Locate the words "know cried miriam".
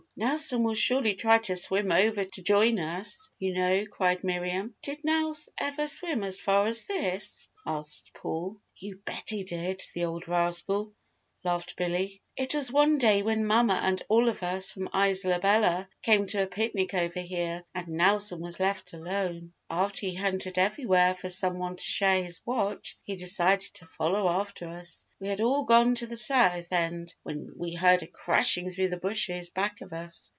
3.55-4.75